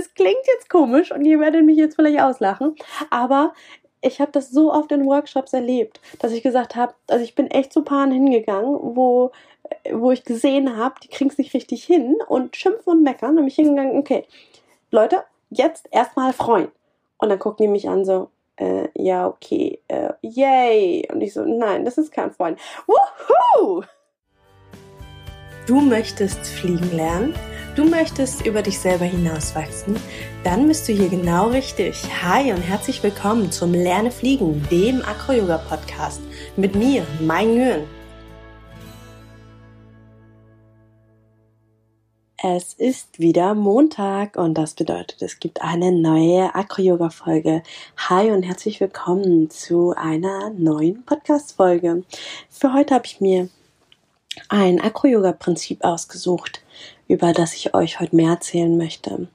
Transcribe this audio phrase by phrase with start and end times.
[0.00, 2.74] es klingt jetzt komisch und ihr werdet mich jetzt vielleicht auslachen,
[3.10, 3.52] aber
[4.02, 7.48] ich habe das so oft in Workshops erlebt, dass ich gesagt habe, also ich bin
[7.48, 9.30] echt zu Paaren hingegangen, wo,
[9.92, 13.36] wo ich gesehen habe, die kriegen es nicht richtig hin und schimpfen und meckern.
[13.36, 14.24] Und mich hingegangen, okay,
[14.90, 16.68] Leute, jetzt erstmal freuen.
[17.18, 21.06] Und dann gucken die mich an so, äh, ja, okay, äh, yay.
[21.12, 22.58] Und ich so, nein, das ist kein Freund.
[22.86, 23.84] Woohoo!
[25.66, 27.34] Du möchtest fliegen lernen?
[27.76, 29.94] Du möchtest über dich selber hinauswachsen?
[30.42, 32.02] Dann bist du hier genau richtig.
[32.20, 36.20] Hi und herzlich willkommen zum Lerne Fliegen, dem Acro-Yoga-Podcast
[36.56, 37.84] mit mir, Mai Nguyen.
[42.42, 47.62] Es ist wieder Montag und das bedeutet, es gibt eine neue Acro-Yoga-Folge.
[48.08, 52.02] Hi und herzlich willkommen zu einer neuen Podcast-Folge.
[52.48, 53.48] Für heute habe ich mir
[54.48, 56.62] ein Acro-Yoga-Prinzip ausgesucht,
[57.10, 59.26] über das ich euch heute mehr erzählen möchte.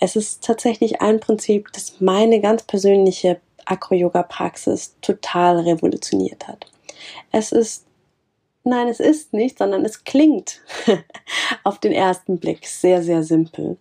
[0.00, 6.66] Es ist tatsächlich ein Prinzip, das meine ganz persönliche Acro-Yoga-Praxis total revolutioniert hat.
[7.30, 7.84] Es ist,
[8.64, 10.62] nein, es ist nicht, sondern es klingt
[11.64, 13.76] auf den ersten Blick sehr, sehr simpel.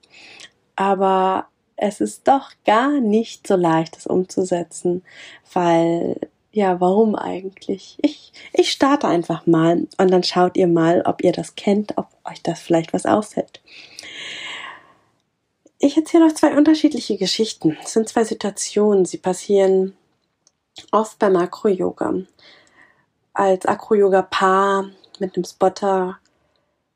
[0.76, 5.04] Aber es ist doch gar nicht so leicht, es umzusetzen,
[5.54, 6.20] weil
[6.52, 7.98] ja, warum eigentlich?
[8.02, 12.08] Ich, ich starte einfach mal und dann schaut ihr mal, ob ihr das kennt, ob
[12.26, 13.62] euch das vielleicht was auffällt.
[15.80, 17.78] Ich erzähle euch zwei unterschiedliche Geschichten.
[17.84, 19.06] Es sind zwei Situationen.
[19.06, 19.96] Sie passieren
[20.92, 22.16] oft beim Acro-Yoga.
[23.34, 26.20] Als Acro-Yoga-Paar mit einem Spotter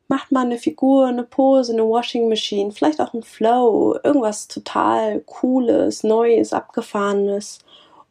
[0.08, 5.22] macht man eine Figur, eine Pose, eine Washing Machine, vielleicht auch ein Flow, irgendwas total
[5.22, 7.59] Cooles, Neues, Abgefahrenes.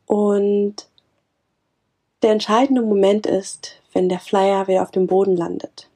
[0.06, 0.88] Und
[2.24, 5.90] der entscheidende Moment ist, wenn der Flyer wieder auf dem Boden landet.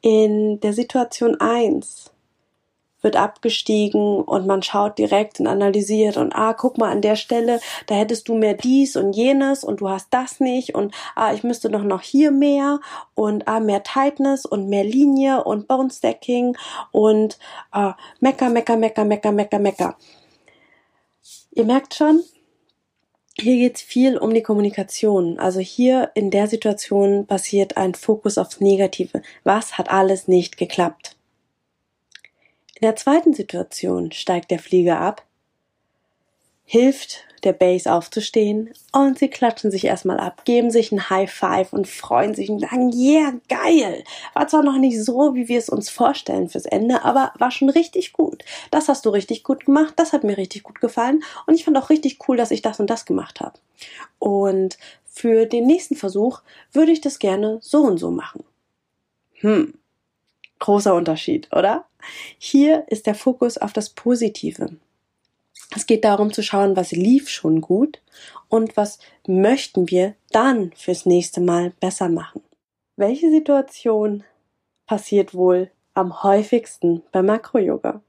[0.00, 2.10] In der Situation 1
[3.02, 7.60] wird abgestiegen und man schaut direkt und analysiert und ah, guck mal an der Stelle,
[7.86, 11.44] da hättest du mehr dies und jenes und du hast das nicht und ah, ich
[11.44, 12.80] müsste doch noch hier mehr
[13.14, 16.56] und ah, mehr Tightness und mehr Linie und Bone Stacking
[16.90, 17.38] und
[17.70, 19.96] ah, mecker, mecker, mecker, mecker, mecker, mecker.
[21.52, 22.24] Ihr merkt schon,
[23.38, 25.38] hier geht es viel um die Kommunikation.
[25.38, 29.22] Also hier in der Situation passiert ein Fokus aufs Negative.
[29.44, 31.16] Was hat alles nicht geklappt?
[32.74, 35.24] In der zweiten Situation steigt der Flieger ab,
[36.64, 41.72] hilft der Base aufzustehen und sie klatschen sich erstmal ab, geben sich ein High Five
[41.72, 44.04] und freuen sich und sagen, yeah, geil.
[44.34, 47.68] War zwar noch nicht so, wie wir es uns vorstellen fürs Ende, aber war schon
[47.68, 48.44] richtig gut.
[48.70, 51.76] Das hast du richtig gut gemacht, das hat mir richtig gut gefallen und ich fand
[51.76, 53.58] auch richtig cool, dass ich das und das gemacht habe.
[54.18, 56.40] Und für den nächsten Versuch
[56.72, 58.44] würde ich das gerne so und so machen.
[59.40, 59.74] Hm.
[60.58, 61.86] Großer Unterschied, oder?
[62.38, 64.76] Hier ist der Fokus auf das Positive.
[65.74, 68.02] Es geht darum zu schauen, was lief schon gut
[68.48, 72.42] und was möchten wir dann fürs nächste Mal besser machen.
[72.96, 74.24] Welche Situation
[74.86, 78.02] passiert wohl am häufigsten beim Makro-Yoga?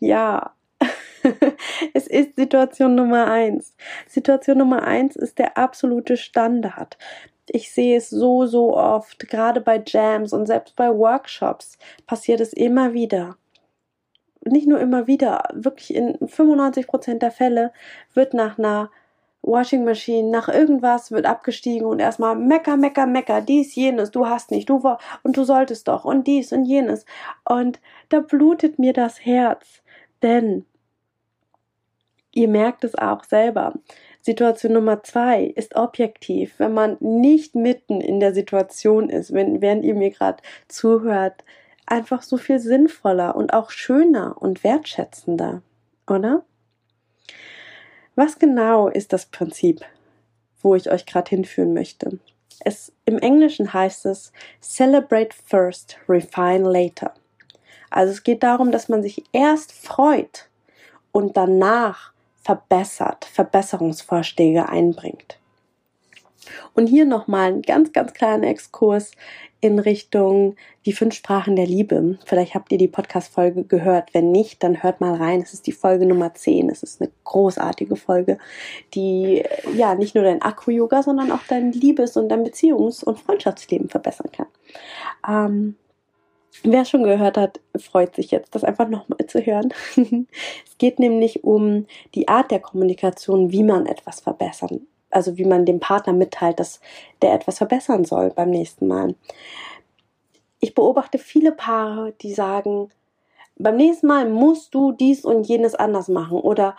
[0.00, 0.52] Ja,
[1.94, 3.74] es ist Situation Nummer eins.
[4.08, 6.98] Situation Nummer eins ist der absolute Standard.
[7.48, 12.52] Ich sehe es so, so oft, gerade bei Jams und selbst bei Workshops passiert es
[12.52, 13.36] immer wieder
[14.46, 17.72] nicht nur immer wieder, wirklich in 95 Prozent der Fälle
[18.14, 18.90] wird nach einer
[19.46, 24.50] Washing Machine, nach irgendwas wird abgestiegen und erstmal mecker, mecker, mecker, dies, jenes, du hast
[24.50, 27.06] nicht, du war, und du solltest doch, und dies und jenes.
[27.48, 29.82] Und da blutet mir das Herz,
[30.22, 30.66] denn
[32.32, 33.74] ihr merkt es auch selber.
[34.20, 39.84] Situation Nummer zwei ist objektiv, wenn man nicht mitten in der Situation ist, wenn, während
[39.84, 41.44] ihr mir gerade zuhört,
[41.86, 45.62] einfach so viel sinnvoller und auch schöner und wertschätzender,
[46.06, 46.44] oder?
[48.14, 49.84] Was genau ist das Prinzip,
[50.62, 52.18] wo ich euch gerade hinführen möchte?
[52.60, 57.14] Es, Im Englischen heißt es Celebrate first, refine later.
[57.90, 60.48] Also es geht darum, dass man sich erst freut
[61.12, 62.12] und danach
[62.42, 65.38] verbessert, Verbesserungsvorschläge einbringt.
[66.74, 69.12] Und hier nochmal ein ganz, ganz kleiner Exkurs
[69.66, 72.18] in Richtung die fünf Sprachen der Liebe.
[72.24, 74.14] Vielleicht habt ihr die Podcast-Folge gehört.
[74.14, 75.42] Wenn nicht, dann hört mal rein.
[75.42, 76.70] Es ist die Folge Nummer 10.
[76.70, 78.38] Es ist eine großartige Folge,
[78.94, 83.88] die ja nicht nur dein Akku-Yoga, sondern auch dein Liebes- und dein Beziehungs- und Freundschaftsleben
[83.88, 84.46] verbessern kann.
[85.28, 85.76] Ähm,
[86.62, 89.74] Wer schon gehört hat, freut sich jetzt, das einfach nochmal zu hören.
[89.96, 94.86] es geht nämlich um die Art der Kommunikation, wie man etwas verbessern
[95.16, 96.80] also wie man dem Partner mitteilt, dass
[97.22, 99.14] der etwas verbessern soll beim nächsten Mal.
[100.60, 102.90] Ich beobachte viele Paare, die sagen,
[103.56, 106.76] beim nächsten Mal musst du dies und jenes anders machen oder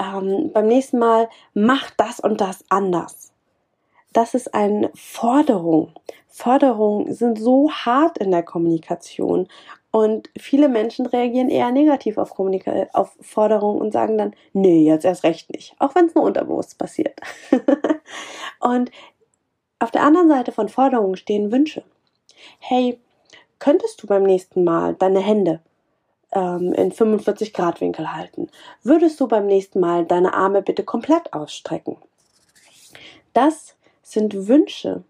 [0.00, 3.32] ähm, beim nächsten Mal mach das und das anders.
[4.12, 5.92] Das ist eine Forderung.
[6.26, 9.46] Forderungen sind so hart in der Kommunikation
[9.92, 15.04] und viele Menschen reagieren eher negativ auf, Kommunika auf Forderungen und sagen dann, nee, jetzt
[15.04, 17.18] erst recht nicht, auch wenn es nur unterbewusst passiert.
[18.60, 18.90] und
[19.80, 21.82] auf der anderen Seite von Forderungen stehen Wünsche.
[22.58, 23.00] Hey,
[23.58, 25.60] könntest du beim nächsten Mal deine Hände
[26.32, 28.48] ähm, in 45 Grad Winkel halten?
[28.84, 31.96] Würdest du beim nächsten Mal deine Arme bitte komplett ausstrecken?
[33.32, 35.02] Das sind Wünsche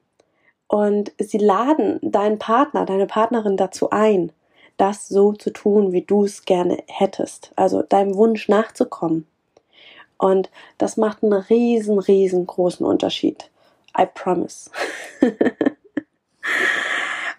[0.69, 4.32] und sie laden deinen Partner, deine Partnerin dazu ein,
[4.81, 7.53] das so zu tun, wie du es gerne hättest.
[7.56, 9.27] Also deinem Wunsch nachzukommen.
[10.17, 13.50] Und das macht einen riesen, riesengroßen Unterschied.
[13.99, 14.71] I promise.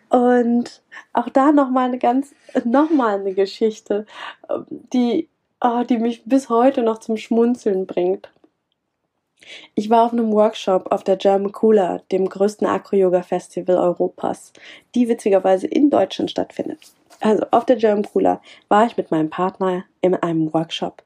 [0.09, 0.81] Und
[1.13, 2.33] auch da nochmal eine ganz,
[2.65, 4.05] nochmal eine Geschichte,
[4.69, 5.29] die,
[5.61, 8.29] oh, die mich bis heute noch zum Schmunzeln bringt.
[9.73, 14.53] Ich war auf einem Workshop auf der German Cooler, dem größten Acro-Yoga-Festival Europas,
[14.93, 16.93] die witzigerweise in Deutschland stattfindet.
[17.21, 21.03] Also auf der German Cooler war ich mit meinem Partner in einem Workshop.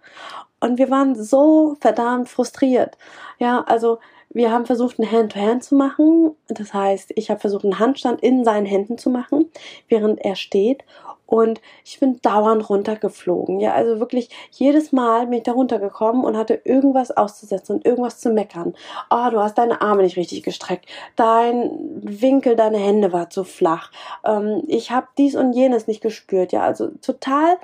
[0.60, 2.98] Und wir waren so verdammt frustriert.
[3.38, 6.36] Ja, also wir haben versucht, ein Hand-to-Hand -Hand zu machen.
[6.48, 9.52] Das heißt, ich habe versucht, einen Handstand in seinen Händen zu machen,
[9.88, 10.84] während er steht.
[11.26, 13.60] Und ich bin dauernd runtergeflogen.
[13.60, 18.20] Ja, also wirklich jedes Mal bin ich da runtergekommen und hatte irgendwas auszusetzen und irgendwas
[18.20, 18.76] zu meckern.
[19.10, 20.86] Oh, du hast deine Arme nicht richtig gestreckt.
[21.16, 23.92] Dein Winkel, deine Hände war zu flach.
[24.24, 26.52] Ähm, ich habe dies und jenes nicht gespürt.
[26.52, 27.58] Ja, also total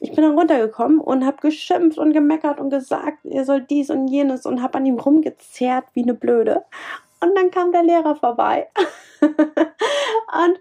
[0.00, 4.08] ich bin dann runtergekommen und habe geschimpft und gemeckert und gesagt, ihr sollt dies und
[4.08, 6.64] jenes und habe an ihm rumgezerrt wie eine Blöde.
[7.20, 8.68] Und dann kam der Lehrer vorbei
[9.20, 10.60] und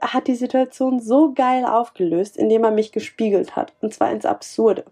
[0.00, 3.72] hat die Situation so geil aufgelöst, indem er mich gespiegelt hat.
[3.80, 4.84] Und zwar ins Absurde.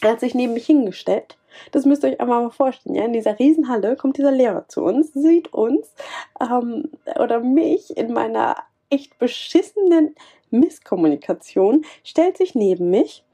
[0.00, 1.36] Er hat sich neben mich hingestellt.
[1.72, 2.94] Das müsst ihr euch einmal mal vorstellen.
[2.94, 3.04] Ja?
[3.04, 5.92] In dieser Riesenhalle kommt dieser Lehrer zu uns, sieht uns
[6.40, 8.56] ähm, oder mich in meiner
[8.90, 10.14] echt beschissenen
[10.50, 13.24] Misskommunikation, stellt sich neben mich,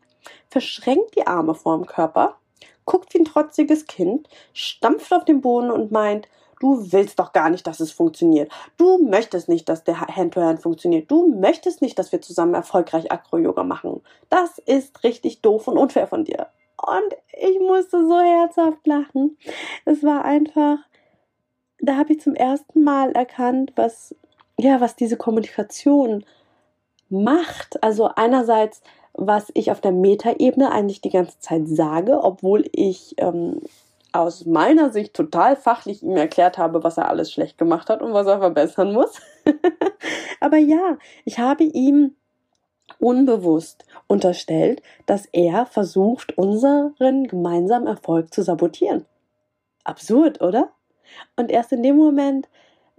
[0.49, 2.37] verschränkt die Arme vorm Körper,
[2.85, 6.29] guckt wie ein trotziges Kind, stampft auf den Boden und meint,
[6.61, 8.51] du willst doch gar nicht, dass es funktioniert.
[8.77, 11.11] Du möchtest nicht, dass der Hand-to-Hand -Hand funktioniert.
[11.11, 14.03] Du möchtest nicht, dass wir zusammen erfolgreich Acro-Yoga machen.
[14.29, 16.49] Das ist richtig doof und unfair von dir.
[16.77, 19.37] Und ich musste so herzhaft lachen.
[19.85, 20.79] Es war einfach,
[21.79, 24.15] da habe ich zum ersten Mal erkannt, was,
[24.59, 26.25] ja, was diese Kommunikation
[27.09, 27.83] macht.
[27.83, 28.83] Also einerseits,
[29.15, 33.61] was ich auf der Metaebene eigentlich die ganze Zeit sage, obwohl ich ähm,
[34.15, 38.15] aus meiner Sicht total fachlich ihm erklärt habe, was er alles schlecht gemacht hat und
[38.15, 39.21] was er verbessern muss.
[40.41, 42.15] Aber ja, ich habe ihm
[43.01, 49.05] unbewusst unterstellt, dass er versucht, unseren gemeinsamen Erfolg zu sabotieren.
[49.83, 50.71] Absurd, oder?
[51.37, 52.49] Und erst in dem Moment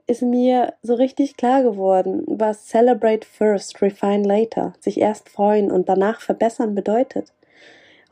[0.08, 5.88] ist mir so richtig klar geworden, was Celebrate First, Refine Later, sich erst freuen und
[5.88, 7.32] danach verbessern bedeutet.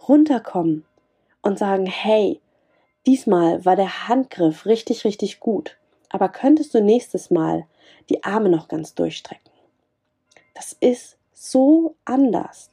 [0.07, 0.85] Runterkommen
[1.41, 2.39] und sagen, hey,
[3.05, 5.77] diesmal war der Handgriff richtig, richtig gut,
[6.09, 7.65] aber könntest du nächstes Mal
[8.09, 9.51] die Arme noch ganz durchstrecken?
[10.53, 12.71] Das ist so anders.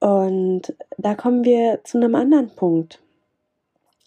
[0.00, 3.00] Und da kommen wir zu einem anderen Punkt,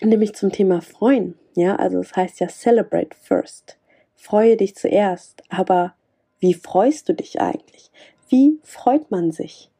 [0.01, 1.37] nämlich zum Thema Freuen.
[1.55, 3.77] Ja, also es heißt ja celebrate first.
[4.13, 5.41] Freue dich zuerst.
[5.49, 5.93] Aber
[6.39, 7.91] wie freust du dich eigentlich?
[8.27, 9.71] Wie freut man sich?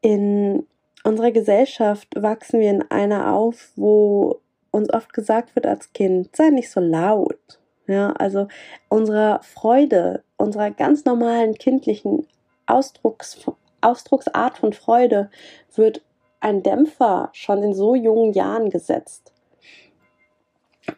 [0.00, 0.66] In
[1.04, 4.40] unserer Gesellschaft wachsen wir in einer auf, wo
[4.70, 7.60] uns oft gesagt wird als Kind, sei nicht so laut.
[7.86, 8.46] Ja, also
[8.88, 12.26] unserer Freude, unserer ganz normalen kindlichen
[12.66, 13.44] Ausdrucks,
[13.80, 15.30] Ausdrucksart von Freude
[15.74, 16.02] wird
[16.38, 19.32] ein Dämpfer schon in so jungen Jahren gesetzt.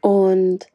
[0.00, 0.66] Und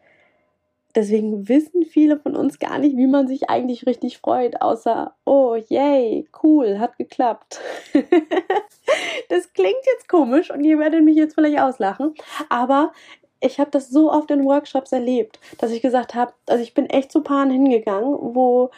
[0.98, 5.56] deswegen wissen viele von uns gar nicht, wie man sich eigentlich richtig freut, außer, oh,
[5.70, 7.62] yay, cool, hat geklappt.
[9.30, 12.16] das klingt jetzt komisch und ihr werdet mich jetzt vielleicht auslachen,
[12.50, 12.92] aber
[13.39, 16.88] ich habe das so oft in Workshops erlebt, dass ich gesagt habe, also ich bin
[16.88, 18.72] echt zu Paaren hingegangen, wo,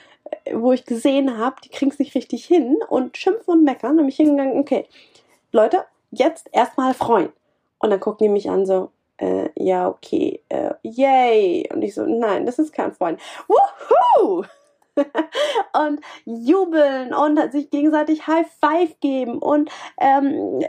[0.54, 4.06] wo ich gesehen habe, die kriegen es nicht richtig hin und schimpfen und meckern und
[4.06, 4.86] mich hingegangen, okay,
[5.54, 7.30] Leute, jetzt erstmal freuen.
[7.80, 11.70] Und dann gucken die mich an so, äh, ja, okay, äh, yay.
[11.72, 13.20] Und ich so, nein, das ist kein Freund.
[13.48, 14.46] Wuhu!
[15.88, 19.40] und jubeln und sich gegenseitig High Five geben.
[19.40, 20.60] Und ähm,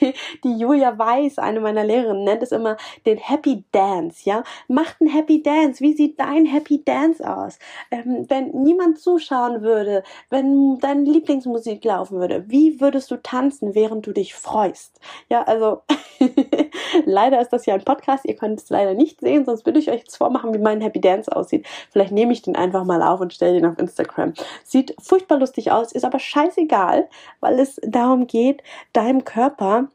[0.44, 4.22] die Julia Weiß, eine meiner Lehrerinnen, nennt es immer den Happy Dance.
[4.24, 5.80] Ja, macht einen Happy Dance.
[5.80, 7.58] Wie sieht dein Happy Dance aus?
[7.90, 14.06] Ähm, wenn niemand zuschauen würde, wenn deine Lieblingsmusik laufen würde, wie würdest du tanzen, während
[14.06, 15.00] du dich freust?
[15.28, 15.82] Ja, also
[17.04, 18.24] leider ist das ja ein Podcast.
[18.24, 21.00] Ihr könnt es leider nicht sehen, sonst würde ich euch jetzt vormachen, wie mein Happy
[21.00, 21.66] Dance aussieht.
[21.90, 24.34] Vielleicht nehme ich den einfach mal auf und stelle den auf Instagram.
[24.64, 27.08] Sieht furchtbar lustig aus, ist aber scheißegal,
[27.40, 29.88] weil es darum geht, deinem Körper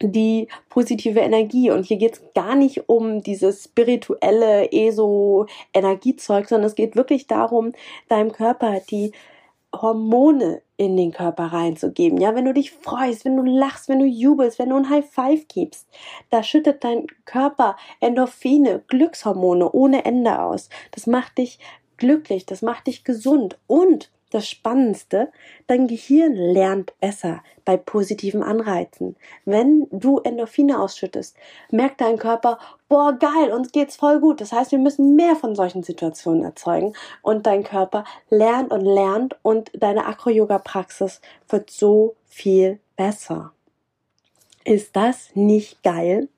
[0.00, 1.70] die positive Energie.
[1.70, 7.72] Und hier geht es gar nicht um dieses spirituelle ESO-Energiezeug, sondern es geht wirklich darum,
[8.08, 9.12] deinem Körper die
[9.74, 12.20] Hormone in den Körper reinzugeben.
[12.20, 15.08] Ja, wenn du dich freust, wenn du lachst, wenn du jubelst, wenn du ein High
[15.08, 15.88] Five gibst,
[16.30, 20.68] da schüttet dein Körper Endorphine, Glückshormone ohne Ende aus.
[20.90, 21.58] Das macht dich
[22.02, 25.30] glücklich, das macht dich gesund und das Spannendste,
[25.68, 29.14] dein Gehirn lernt besser bei positiven Anreizen.
[29.44, 31.36] Wenn du Endorphine ausschüttest,
[31.70, 34.40] merkt dein Körper, boah, geil, uns geht's voll gut.
[34.40, 39.36] Das heißt, wir müssen mehr von solchen Situationen erzeugen und dein Körper lernt und lernt
[39.42, 43.52] und deine Acro-Yoga-Praxis wird so viel besser.
[44.64, 46.28] Ist das nicht geil?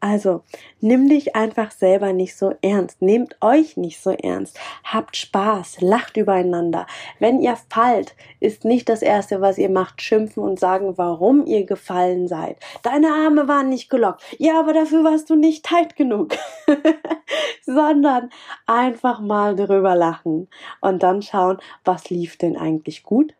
[0.00, 0.42] Also,
[0.80, 3.02] nimm dich einfach selber nicht so ernst.
[3.02, 4.58] Nehmt euch nicht so ernst.
[4.82, 6.86] Habt Spaß, lacht übereinander.
[7.18, 11.66] Wenn ihr fallt, ist nicht das erste, was ihr macht, schimpfen und sagen, warum ihr
[11.66, 12.56] gefallen seid.
[12.82, 14.22] Deine Arme waren nicht gelockt.
[14.38, 16.34] Ja, aber dafür warst du nicht tight genug.
[17.66, 18.30] Sondern
[18.66, 20.48] einfach mal drüber lachen
[20.80, 23.34] und dann schauen, was lief denn eigentlich gut?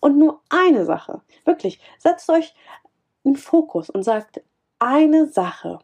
[0.00, 1.22] Und nur eine Sache.
[1.44, 2.54] Wirklich, setzt euch
[3.24, 4.42] einen Fokus und sagt,
[4.82, 5.78] eine Sache,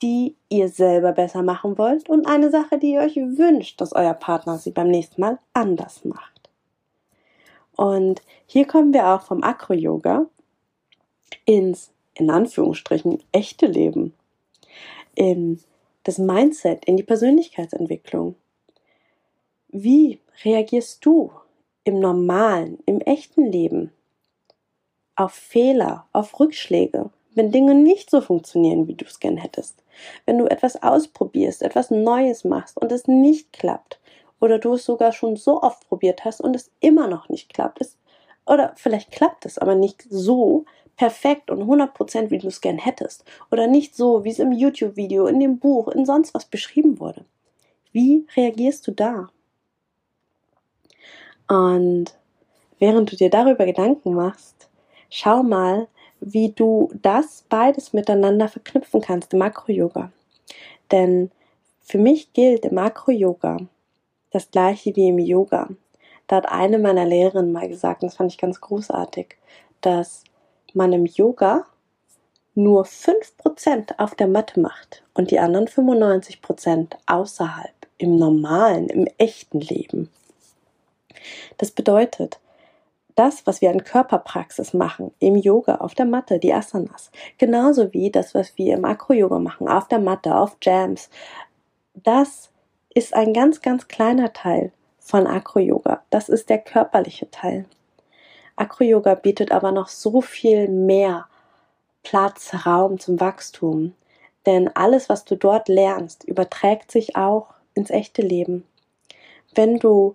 [0.00, 4.14] die ihr selber besser machen wollt und eine Sache, die ihr euch wünscht, dass euer
[4.14, 6.48] Partner sie beim nächsten Mal anders macht.
[7.76, 10.26] Und hier kommen wir auch vom Acro-Yoga
[11.44, 14.14] ins, in Anführungsstrichen, echte Leben,
[15.14, 15.60] in
[16.04, 18.36] das Mindset, in die Persönlichkeitsentwicklung.
[19.68, 21.30] Wie reagierst du
[21.84, 23.92] im normalen, im echten Leben
[25.14, 27.10] auf Fehler, auf Rückschläge?
[27.38, 29.82] Wenn Dinge nicht so funktionieren, wie du es gern hättest.
[30.26, 34.00] Wenn du etwas ausprobierst, etwas Neues machst und es nicht klappt.
[34.40, 37.80] Oder du es sogar schon so oft probiert hast und es immer noch nicht klappt.
[37.80, 37.96] Es,
[38.44, 40.64] oder vielleicht klappt es aber nicht so
[40.96, 43.24] perfekt und 100% wie du es gern hättest.
[43.50, 47.24] Oder nicht so, wie es im YouTube-Video, in dem Buch, in sonst was beschrieben wurde.
[47.92, 49.30] Wie reagierst du da?
[51.48, 52.14] Und
[52.78, 54.68] während du dir darüber Gedanken machst,
[55.08, 55.88] schau mal,
[56.20, 60.10] wie du das beides miteinander verknüpfen kannst im Makro-Yoga.
[60.90, 61.30] Denn
[61.80, 63.58] für mich gilt im Makro-Yoga
[64.30, 65.68] das gleiche wie im Yoga.
[66.26, 69.36] Da hat eine meiner Lehrerinnen mal gesagt, und das fand ich ganz großartig,
[69.80, 70.24] dass
[70.74, 71.64] man im Yoga
[72.54, 79.60] nur 5% auf der Matte macht und die anderen 95% außerhalb, im normalen, im echten
[79.60, 80.10] Leben.
[81.56, 82.38] Das bedeutet,
[83.18, 88.10] das, was wir an Körperpraxis machen, im Yoga, auf der Matte, die Asanas, genauso wie
[88.10, 91.10] das, was wir im Akro-Yoga machen, auf der Matte, auf Jams,
[91.94, 92.50] das
[92.94, 96.02] ist ein ganz, ganz kleiner Teil von Akro-Yoga.
[96.10, 97.64] Das ist der körperliche Teil.
[98.56, 101.26] Akro-Yoga bietet aber noch so viel mehr
[102.02, 103.94] Platz, Raum zum Wachstum.
[104.46, 108.64] Denn alles, was du dort lernst, überträgt sich auch ins echte Leben.
[109.54, 110.14] Wenn du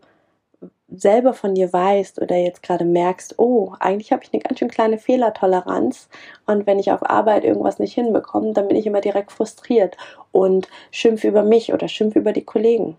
[0.96, 4.70] selber von dir weißt oder jetzt gerade merkst, oh, eigentlich habe ich eine ganz schön
[4.70, 6.10] kleine Fehlertoleranz
[6.46, 9.98] und wenn ich auf Arbeit irgendwas nicht hinbekomme, dann bin ich immer direkt frustriert
[10.32, 12.98] und schimpfe über mich oder schimpfe über die Kollegen.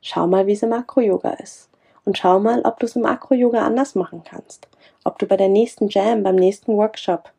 [0.00, 1.68] Schau mal, wie es im Akro-Yoga ist.
[2.04, 4.66] Und schau mal, ob du es im Akro-Yoga anders machen kannst.
[5.04, 7.30] Ob du bei der nächsten Jam, beim nächsten Workshop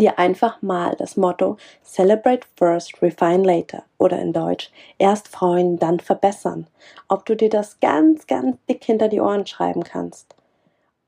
[0.00, 6.00] dir einfach mal das Motto Celebrate First, Refine Later oder in Deutsch erst freuen, dann
[6.00, 6.66] verbessern.
[7.08, 10.34] Ob du dir das ganz, ganz dick hinter die Ohren schreiben kannst.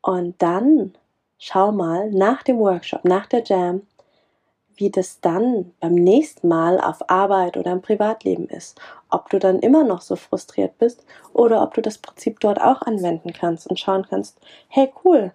[0.02, 0.94] Und dann
[1.38, 3.82] schau mal nach dem Workshop, nach der Jam,
[4.78, 8.80] wie das dann beim nächsten Mal auf Arbeit oder im Privatleben ist.
[9.10, 12.82] Ob du dann immer noch so frustriert bist oder ob du das Prinzip dort auch
[12.82, 15.32] anwenden kannst und schauen kannst, hey cool,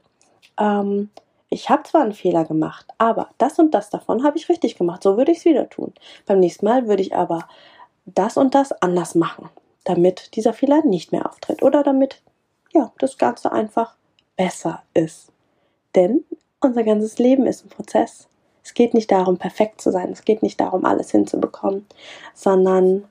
[0.57, 1.10] ähm,
[1.53, 5.03] ich habe zwar einen Fehler gemacht, aber das und das davon habe ich richtig gemacht.
[5.03, 5.93] So würde ich es wieder tun.
[6.25, 7.48] Beim nächsten Mal würde ich aber
[8.05, 9.50] das und das anders machen,
[9.83, 12.22] damit dieser Fehler nicht mehr auftritt oder damit
[12.74, 13.95] ja, das Ganze einfach
[14.36, 15.31] besser ist.
[15.95, 16.25] Denn
[16.60, 18.27] unser ganzes Leben ist ein Prozess.
[18.63, 20.12] Es geht nicht darum, perfekt zu sein.
[20.12, 21.86] Es geht nicht darum, alles hinzubekommen,
[22.33, 23.05] sondern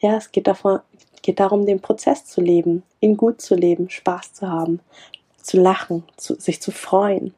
[0.00, 0.80] Ja, es geht, davon,
[1.22, 4.80] geht darum, den Prozess zu leben, ihn gut zu leben, Spaß zu haben,
[5.42, 7.34] zu lachen, zu, sich zu freuen.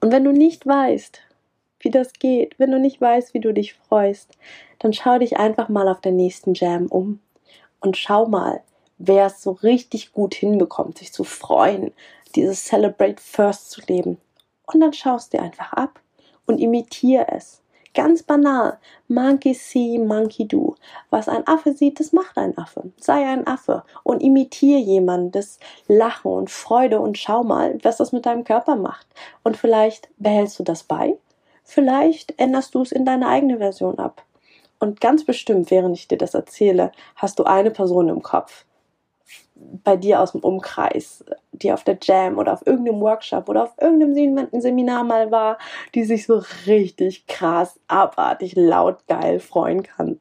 [0.00, 1.20] Und wenn du nicht weißt,
[1.80, 4.36] wie das geht, wenn du nicht weißt, wie du dich freust,
[4.78, 7.20] dann schau dich einfach mal auf der nächsten Jam um
[7.80, 8.62] und schau mal,
[8.98, 11.92] wer es so richtig gut hinbekommt, sich zu freuen,
[12.34, 14.18] dieses Celebrate First zu leben.
[14.66, 16.00] Und dann schaust dir einfach ab
[16.46, 17.59] und imitiere es.
[17.92, 18.78] Ganz banal.
[19.08, 20.76] Monkey see, monkey do.
[21.10, 22.92] Was ein Affe sieht, das macht ein Affe.
[22.98, 28.26] Sei ein Affe und imitiere jemandes Lachen und Freude und schau mal, was das mit
[28.26, 29.08] deinem Körper macht.
[29.42, 31.18] Und vielleicht behältst du das bei.
[31.64, 34.24] Vielleicht änderst du es in deine eigene Version ab.
[34.78, 38.64] Und ganz bestimmt, während ich dir das erzähle, hast du eine Person im Kopf,
[39.54, 41.24] bei dir aus dem Umkreis,
[41.62, 45.58] die auf der Jam oder auf irgendeinem Workshop oder auf irgendeinem Seminar mal war,
[45.94, 50.18] die sich so richtig krass, abartig, laut, geil freuen kann.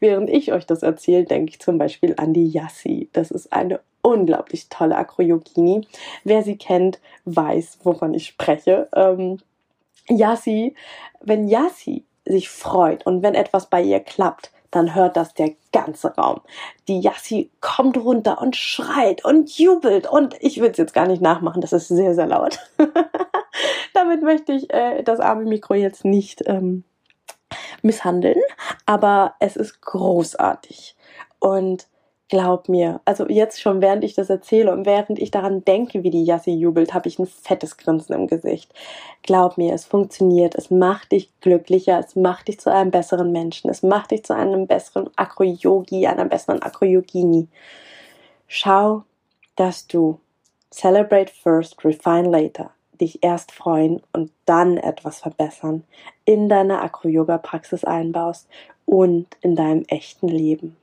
[0.00, 3.08] Während ich euch das erzähle, denke ich zum Beispiel an die Yassi.
[3.12, 5.86] Das ist eine unglaublich tolle Akrojogini.
[6.24, 8.88] Wer sie kennt, weiß, wovon ich spreche.
[8.94, 9.38] Ähm,
[10.08, 10.74] Yassi,
[11.20, 16.14] wenn Yassi sich freut und wenn etwas bei ihr klappt, dann hört das der ganze
[16.16, 16.40] Raum.
[16.88, 21.22] Die Yassi kommt runter und schreit und jubelt und ich will es jetzt gar nicht
[21.22, 22.58] nachmachen, das ist sehr, sehr laut.
[23.94, 26.82] Damit möchte ich äh, das arme Mikro jetzt nicht ähm,
[27.82, 28.40] misshandeln,
[28.86, 30.96] aber es ist großartig.
[31.38, 31.86] Und
[32.32, 36.08] Glaub mir, also jetzt schon während ich das erzähle und während ich daran denke, wie
[36.08, 38.72] die Yassi jubelt, habe ich ein fettes Grinsen im Gesicht.
[39.20, 43.68] Glaub mir, es funktioniert, es macht dich glücklicher, es macht dich zu einem besseren Menschen,
[43.68, 47.48] es macht dich zu einem besseren Akro-Yogi, einer besseren Akro-Yogini.
[48.46, 49.02] Schau,
[49.54, 50.18] dass du
[50.70, 55.84] celebrate first, refine later, dich erst freuen und dann etwas verbessern,
[56.24, 58.48] in deine Akro-Yoga-Praxis einbaust
[58.86, 60.78] und in deinem echten Leben.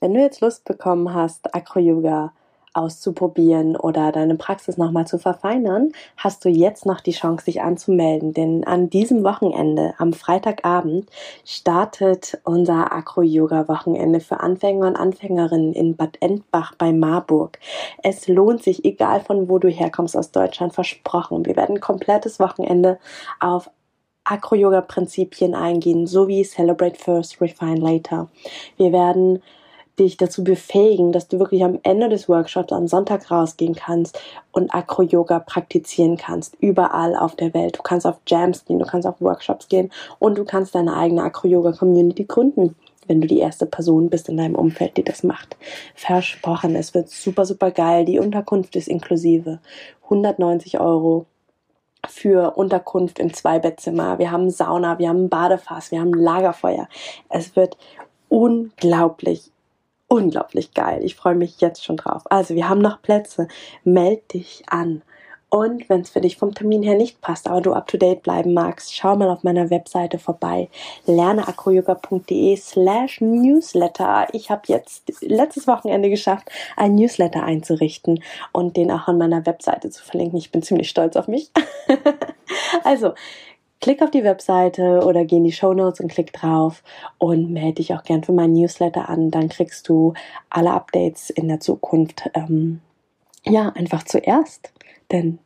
[0.00, 2.32] Wenn du jetzt Lust bekommen hast, Acro-Yoga
[2.74, 8.34] auszuprobieren oder deine Praxis nochmal zu verfeinern, hast du jetzt noch die Chance, dich anzumelden.
[8.34, 11.08] Denn an diesem Wochenende, am Freitagabend,
[11.46, 17.58] startet unser Acro-Yoga-Wochenende für Anfänger und Anfängerinnen in Bad Endbach bei Marburg.
[18.02, 21.46] Es lohnt sich, egal von wo du herkommst aus Deutschland, versprochen.
[21.46, 22.98] Wir werden ein komplettes Wochenende
[23.40, 23.70] auf
[24.24, 28.28] Acro-Yoga-Prinzipien eingehen, sowie Celebrate First, Refine Later.
[28.76, 29.42] Wir werden
[29.98, 34.18] dich dazu befähigen, dass du wirklich am Ende des Workshops am Sonntag rausgehen kannst
[34.52, 37.78] und Acro-Yoga praktizieren kannst, überall auf der Welt.
[37.78, 41.22] Du kannst auf Jams gehen, du kannst auf Workshops gehen und du kannst deine eigene
[41.22, 45.56] Acro-Yoga-Community gründen, wenn du die erste Person bist in deinem Umfeld, die das macht.
[45.94, 48.04] Versprochen, es wird super, super geil.
[48.04, 49.60] Die Unterkunft ist inklusive.
[50.04, 51.26] 190 Euro
[52.08, 54.18] für Unterkunft im Zweibettzimmer.
[54.18, 56.88] Wir haben Sauna, wir haben Badefass, wir haben Lagerfeuer.
[57.28, 57.76] Es wird
[58.28, 59.52] unglaublich
[60.08, 61.00] unglaublich geil.
[61.02, 62.22] Ich freue mich jetzt schon drauf.
[62.30, 63.48] Also, wir haben noch Plätze.
[63.84, 65.02] Meld dich an.
[65.48, 68.22] Und wenn es für dich vom Termin her nicht passt, aber du up to date
[68.22, 70.68] bleiben magst, schau mal auf meiner Webseite vorbei.
[71.06, 74.26] lerneakroyoga.de slash newsletter.
[74.32, 79.88] Ich habe jetzt letztes Wochenende geschafft, einen Newsletter einzurichten und den auch an meiner Webseite
[79.88, 80.38] zu verlinken.
[80.38, 81.52] Ich bin ziemlich stolz auf mich.
[82.84, 83.14] also,
[83.80, 86.82] klick auf die Webseite oder geh in die Show Notes und klick drauf
[87.18, 89.30] und melde dich auch gern für meinen Newsletter an.
[89.30, 90.14] Dann kriegst du
[90.50, 92.80] alle Updates in der Zukunft ähm,
[93.44, 94.72] ja einfach zuerst,
[95.12, 95.38] denn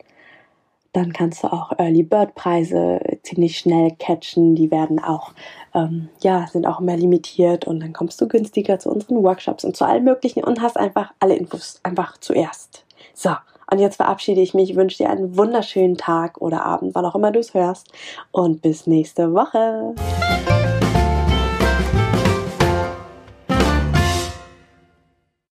[0.92, 4.56] dann kannst du auch Early Bird Preise ziemlich schnell catchen.
[4.56, 5.32] Die werden auch,
[5.72, 9.76] ähm, ja, sind auch mehr limitiert und dann kommst du günstiger zu unseren Workshops und
[9.76, 12.84] zu allen möglichen und hast einfach alle Infos einfach zuerst.
[13.14, 13.30] So,
[13.70, 17.30] und jetzt verabschiede ich mich, wünsche dir einen wunderschönen Tag oder Abend, wann auch immer
[17.30, 17.88] du es hörst.
[18.32, 19.94] Und bis nächste Woche.